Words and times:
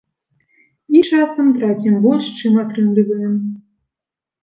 І 0.99 1.01
часам 1.09 1.53
трацім 1.59 2.01
больш, 2.07 2.35
чым 2.43 2.53
атрымліваем. 2.65 3.41